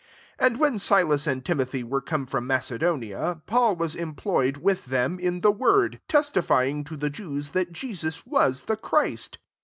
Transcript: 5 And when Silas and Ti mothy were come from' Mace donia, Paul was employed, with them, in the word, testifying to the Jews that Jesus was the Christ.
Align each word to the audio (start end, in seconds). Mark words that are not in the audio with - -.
5 0.39 0.47
And 0.53 0.59
when 0.59 0.79
Silas 0.79 1.27
and 1.27 1.45
Ti 1.45 1.53
mothy 1.53 1.83
were 1.83 2.01
come 2.01 2.25
from' 2.25 2.47
Mace 2.47 2.71
donia, 2.71 3.43
Paul 3.45 3.75
was 3.75 3.95
employed, 3.95 4.57
with 4.57 4.85
them, 4.87 5.19
in 5.19 5.41
the 5.41 5.51
word, 5.51 6.01
testifying 6.09 6.83
to 6.85 6.97
the 6.97 7.11
Jews 7.11 7.51
that 7.51 7.71
Jesus 7.71 8.25
was 8.25 8.63
the 8.63 8.77
Christ. 8.77 9.37